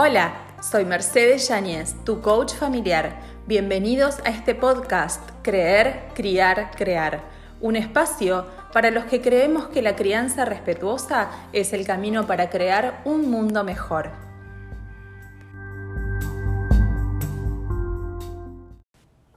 [0.00, 3.18] Hola, soy Mercedes Yáñez, tu coach familiar.
[3.48, 7.22] Bienvenidos a este podcast Creer, Criar, Crear,
[7.60, 13.02] un espacio para los que creemos que la crianza respetuosa es el camino para crear
[13.04, 14.12] un mundo mejor.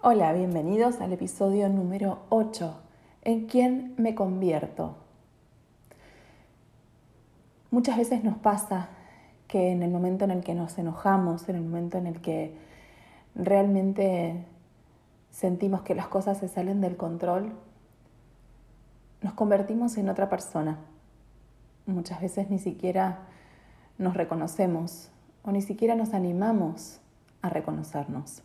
[0.03, 2.75] Hola, bienvenidos al episodio número 8,
[3.23, 4.95] ¿En quién me convierto?
[7.71, 8.89] Muchas veces nos pasa
[9.51, 12.55] que en el momento en el que nos enojamos, en el momento en el que
[13.35, 14.45] realmente
[15.29, 17.51] sentimos que las cosas se salen del control,
[19.21, 20.79] nos convertimos en otra persona.
[21.85, 23.27] Muchas veces ni siquiera
[23.97, 25.11] nos reconocemos
[25.43, 27.01] o ni siquiera nos animamos
[27.41, 28.43] a reconocernos.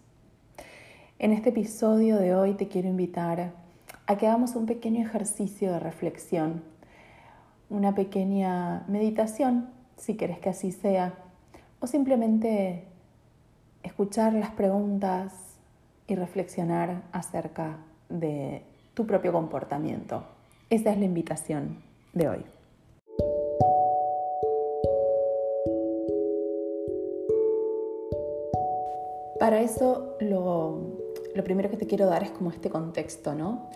[1.21, 3.53] En este episodio de hoy te quiero invitar
[4.09, 6.65] a que hagamos un pequeño ejercicio de reflexión,
[7.71, 11.15] una pequeña meditación si querés que así sea,
[11.81, 12.85] o simplemente
[13.83, 15.33] escuchar las preguntas
[16.07, 18.63] y reflexionar acerca de
[18.95, 20.25] tu propio comportamiento.
[20.71, 22.45] Esa es la invitación de hoy.
[29.39, 30.99] Para eso lo,
[31.35, 33.69] lo, primero que te quiero dar es como este contexto, ¿no?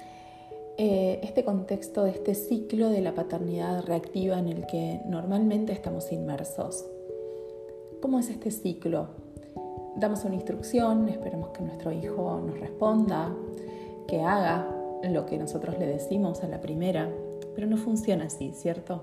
[0.82, 6.10] Eh, este contexto de este ciclo de la paternidad reactiva en el que normalmente estamos
[6.10, 6.86] inmersos.
[8.00, 9.08] ¿Cómo es este ciclo?
[9.96, 13.30] Damos una instrucción, esperamos que nuestro hijo nos responda,
[14.08, 17.10] que haga lo que nosotros le decimos a la primera,
[17.54, 19.02] pero no funciona así, ¿cierto?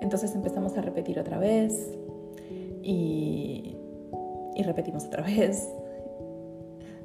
[0.00, 1.88] Entonces empezamos a repetir otra vez
[2.82, 3.76] y,
[4.56, 5.68] y repetimos otra vez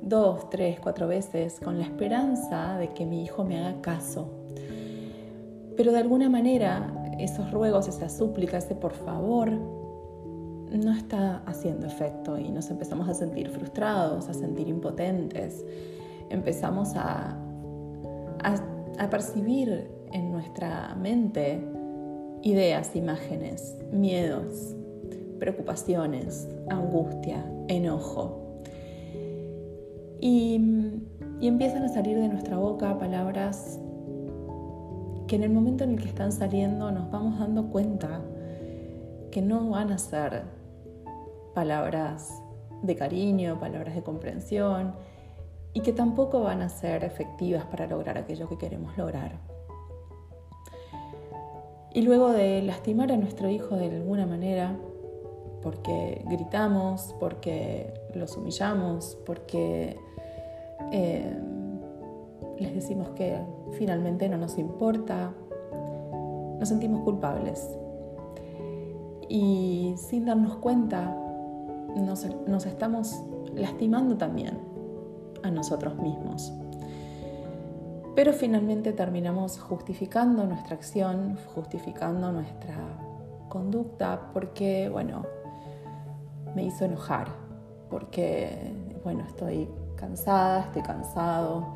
[0.04, 4.30] dos, tres, cuatro veces con la esperanza de que mi hijo me haga caso.
[5.76, 12.38] Pero de alguna manera esos ruegos, esas súplicas, ese por favor, no está haciendo efecto
[12.38, 15.64] y nos empezamos a sentir frustrados, a sentir impotentes.
[16.30, 17.38] Empezamos a,
[18.44, 18.56] a,
[18.98, 21.64] a percibir en nuestra mente
[22.42, 24.76] ideas, imágenes, miedos,
[25.40, 28.43] preocupaciones, angustia, enojo.
[30.26, 30.56] Y,
[31.42, 33.78] empiezan a salir de nuestra boca palabras
[35.28, 38.22] que en el momento en el que están saliendo nos vamos dando cuenta
[39.32, 40.44] que no van a ser
[41.54, 42.42] palabras
[42.84, 44.94] de cariño, palabras de comprensión
[45.74, 49.42] y que tampoco van a ser efectivas para lograr aquello que queremos lograr.
[51.94, 54.78] Y luego de lastimar a nuestro hijo de alguna manera,
[55.64, 59.98] porque gritamos, porque los humillamos, porque
[60.92, 61.40] eh,
[62.60, 63.40] les decimos que
[63.72, 65.34] finalmente no nos importa,
[66.60, 67.68] nos sentimos culpables.
[69.30, 71.16] Y sin darnos cuenta,
[71.96, 73.24] nos, nos estamos
[73.56, 74.60] lastimando también
[75.44, 76.52] a nosotros mismos.
[78.16, 82.76] Pero finalmente terminamos justificando nuestra acción, justificando nuestra
[83.50, 85.24] conducta, porque, bueno,
[86.56, 87.28] me hizo enojar,
[87.90, 91.76] porque, bueno, estoy cansada, estoy cansado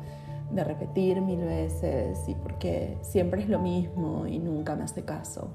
[0.50, 5.48] de repetir mil veces y porque siempre es lo mismo y nunca me hace caso.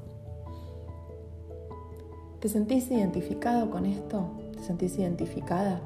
[2.40, 4.26] ¿Te sentís identificado con esto?
[4.54, 5.80] ¿Te sentís identificada?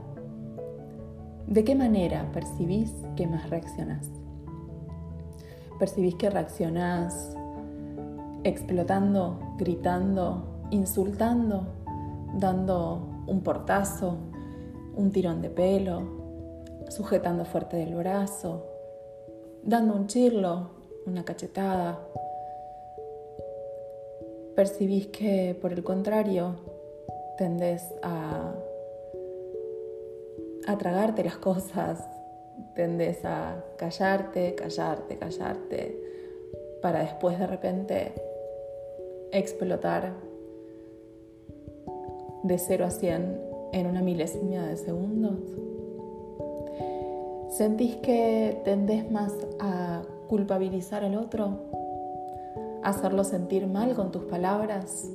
[1.45, 4.09] ¿De qué manera percibís que más reaccionás?
[5.79, 7.35] ¿Percibís que reaccionás
[8.43, 11.67] explotando, gritando, insultando,
[12.33, 14.17] dando un portazo,
[14.95, 16.01] un tirón de pelo,
[16.89, 18.65] sujetando fuerte del brazo,
[19.63, 20.71] dando un chirlo,
[21.05, 21.99] una cachetada.
[24.55, 26.55] Percibís que, por el contrario,
[27.37, 28.55] tendés a,
[30.65, 32.09] a tragarte las cosas,
[32.73, 36.03] tendés a callarte, callarte, callarte,
[36.81, 38.13] para después de repente
[39.31, 40.13] explotar
[42.43, 43.41] de 0 a 100
[43.73, 45.39] en una milésima de segundos.
[47.49, 51.57] ¿Sentís que tendés más a culpabilizar al otro?
[52.83, 55.09] ¿A hacerlo sentir mal con tus palabras?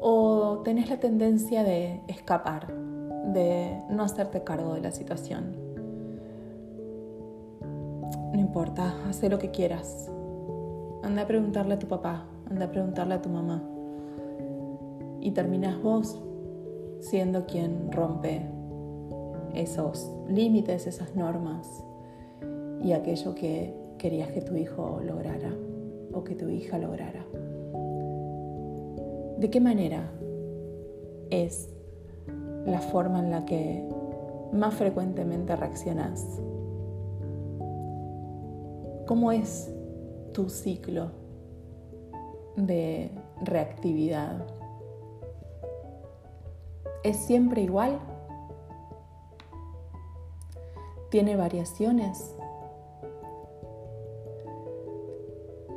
[0.00, 2.72] ¿O tenés la tendencia de escapar,
[3.32, 5.56] de no hacerte cargo de la situación?
[8.32, 10.10] No importa, haz lo que quieras.
[11.02, 13.62] Anda a preguntarle a tu papá, anda a preguntarle a tu mamá.
[15.26, 16.22] Y terminas vos
[17.00, 18.42] siendo quien rompe
[19.54, 21.66] esos límites, esas normas
[22.80, 25.52] y aquello que querías que tu hijo lograra
[26.12, 27.26] o que tu hija lograra.
[29.40, 30.12] ¿De qué manera
[31.30, 31.74] es
[32.64, 33.84] la forma en la que
[34.52, 36.40] más frecuentemente reaccionas?
[39.08, 39.74] ¿Cómo es
[40.32, 41.10] tu ciclo
[42.54, 43.10] de
[43.42, 44.55] reactividad?
[47.06, 48.00] ¿Es siempre igual?
[51.08, 52.34] ¿Tiene variaciones?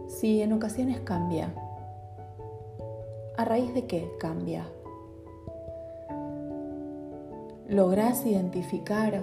[0.08, 1.54] Si en ocasiones cambia,
[3.38, 4.66] ¿a raíz de qué cambia?
[7.68, 9.22] ¿Lográs identificar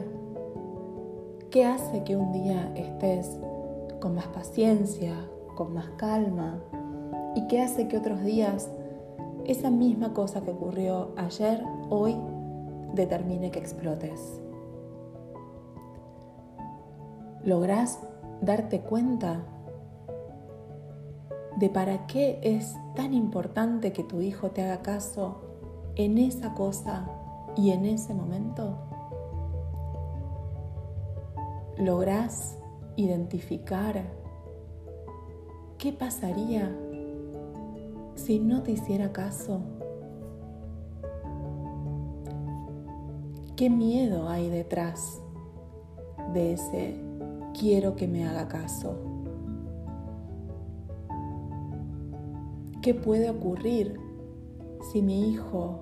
[1.51, 3.37] qué hace que un día estés
[3.99, 5.13] con más paciencia,
[5.57, 6.61] con más calma
[7.35, 8.71] y qué hace que otros días
[9.47, 12.17] esa misma cosa que ocurrió ayer, hoy,
[12.95, 14.41] determine que explotes.
[17.45, 18.01] ¿Lográs
[18.41, 19.45] darte cuenta
[21.59, 25.43] de para qué es tan importante que tu hijo te haga caso
[25.95, 27.09] en esa cosa
[27.55, 28.79] y en ese momento?
[31.79, 32.59] ¿Lográs
[32.97, 34.03] identificar
[35.79, 36.75] qué pasaría
[38.27, 39.61] si no te hiciera caso?
[43.55, 45.23] ¿Qué miedo hay detrás
[46.35, 46.97] de ese
[47.57, 48.97] quiero que me haga caso?
[52.83, 54.01] ¿Qué puede ocurrir
[54.93, 55.79] si mi hijo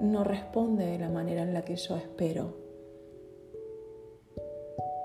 [0.00, 2.54] no responde de la manera en la que yo espero?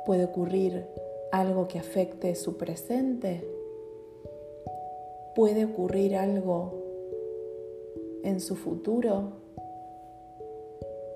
[0.05, 0.85] ¿Puede ocurrir
[1.31, 3.60] algo que afecte su presente?
[5.35, 6.73] ¿Puede ocurrir algo
[8.23, 9.31] en su futuro?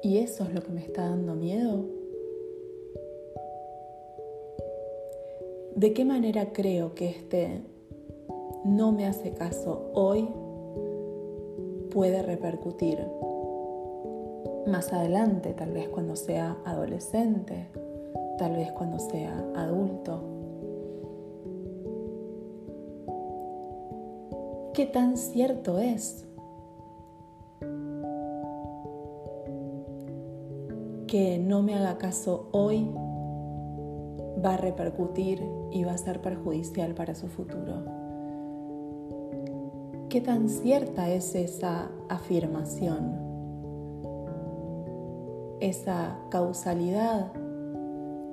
[0.02, 1.84] ¿Y eso es lo que me está dando miedo?
[5.76, 7.62] ¿De qué manera creo que este
[8.64, 10.30] no me hace caso hoy
[11.92, 13.00] puede repercutir
[14.66, 17.68] más adelante, tal vez cuando sea adolescente,
[18.38, 20.35] tal vez cuando sea adulto?
[24.76, 26.26] ¿Qué tan cierto es
[31.08, 32.92] que no me haga caso hoy
[34.44, 35.42] va a repercutir
[35.72, 37.86] y va a ser perjudicial para su futuro.
[40.10, 43.16] ¿Qué tan cierta es esa afirmación?
[45.62, 47.32] Esa causalidad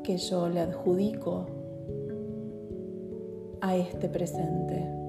[0.02, 1.46] que yo le adjudico
[3.60, 5.01] a este presente.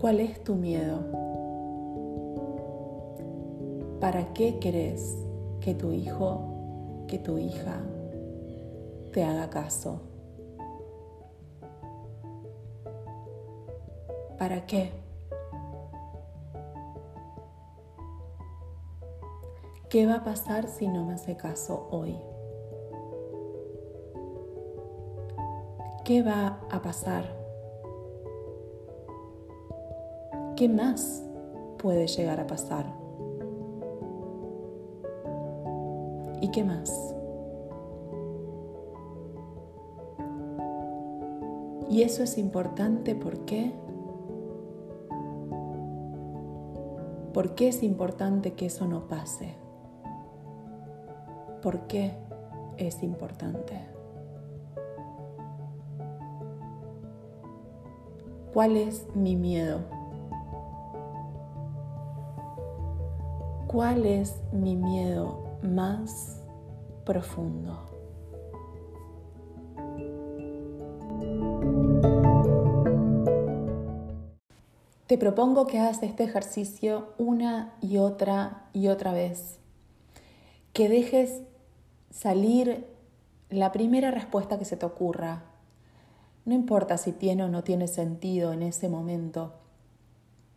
[0.00, 1.00] ¿Cuál es tu miedo?
[4.00, 5.18] ¿Para qué crees
[5.60, 7.80] que tu hijo, que tu hija
[9.12, 10.00] te haga caso?
[14.38, 14.92] ¿Para qué?
[19.90, 22.16] ¿Qué va a pasar si no me hace caso hoy?
[26.04, 27.37] ¿Qué va a pasar?
[30.58, 31.24] ¿Qué más
[31.78, 32.92] puede llegar a pasar?
[36.40, 37.14] ¿Y qué más?
[41.88, 43.72] Y eso es importante ¿por qué?
[47.32, 49.54] ¿Por qué es importante que eso no pase?
[51.62, 52.16] ¿Por qué
[52.78, 53.78] es importante?
[58.52, 59.97] ¿Cuál es mi miedo?
[63.68, 66.38] ¿Cuál es mi miedo más
[67.04, 67.86] profundo.
[75.06, 79.58] Te propongo que hagas este ejercicio una y otra y otra vez.
[80.74, 81.40] Que dejes
[82.10, 82.86] salir
[83.48, 85.44] la primera respuesta que se te ocurra.
[86.44, 89.54] No importa si tiene o no tiene sentido en ese momento,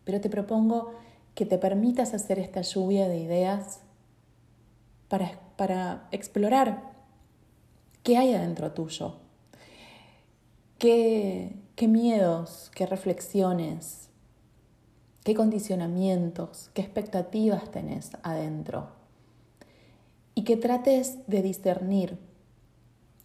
[0.04, 0.92] pero te propongo
[1.36, 3.82] que te permitas hacer esta lluvia de ideas
[5.08, 6.92] para, explorar
[8.04, 9.18] qué hay adentro tuyo,
[10.80, 14.10] qué, qué miedos, qué reflexiones,
[15.24, 18.90] qué condicionamientos, qué expectativas tenés adentro.
[20.34, 22.18] Y que trates de discernir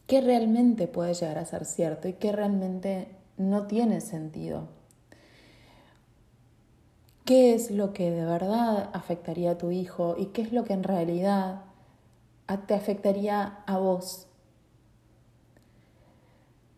[0.06, 4.75] qué realmente puede llegar a ser cierto y qué realmente no tiene sentido.
[7.26, 10.74] ¿Qué es lo que de verdad afectaría a tu hijo y qué es lo que
[10.74, 11.66] en realidad
[12.66, 14.28] te afectaría a vos.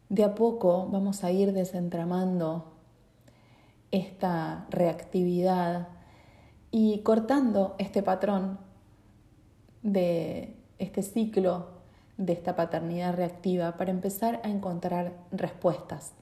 [0.08, 2.72] De a poco vamos a ir desentramando
[3.90, 5.88] esta reactividad
[6.70, 8.58] y cortando este patrón
[9.82, 11.76] de este ciclo
[12.16, 16.14] de esta paternidad reactiva para empezar a encontrar respuestas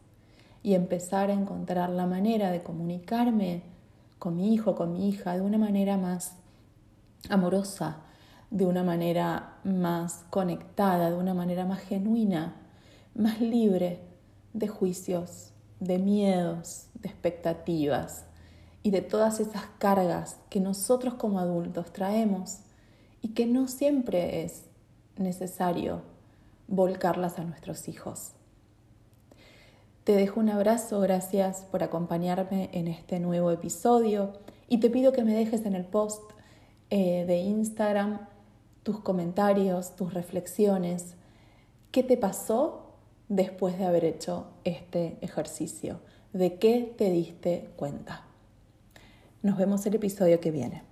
[0.62, 3.75] y empezar a encontrar la manera de comunicarme
[4.18, 6.37] con mi hijo, con mi hija, de una manera más
[7.28, 7.99] amorosa,
[8.50, 12.56] de una manera más conectada, de una manera más genuina,
[13.14, 14.00] más libre
[14.52, 18.25] de juicios, de miedos, de expectativas
[18.82, 22.61] y de todas esas cargas que nosotros como adultos traemos
[23.20, 24.66] y que no siempre es
[25.16, 26.02] necesario
[26.68, 28.35] volcarlas a nuestros hijos.
[30.06, 34.34] Te dejo un abrazo, gracias por acompañarme en este nuevo episodio
[34.68, 36.22] y te pido que me dejes en el post
[36.90, 38.20] eh, de Instagram
[38.84, 41.16] tus comentarios, tus reflexiones,
[41.90, 42.92] qué te pasó
[43.28, 45.98] después de haber hecho este ejercicio,
[46.32, 48.26] de qué te diste cuenta.
[49.42, 50.84] Nos vemos el episodio que viene.